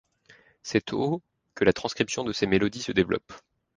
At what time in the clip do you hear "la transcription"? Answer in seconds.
1.63-2.23